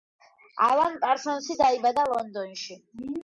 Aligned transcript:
ალან 0.67 0.95
პარსონსი 1.03 1.57
დაიბადა 1.61 2.07
ლონდონში. 2.13 2.81